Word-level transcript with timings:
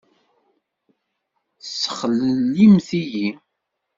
Tessexlellimt-iyi! 1.59 3.27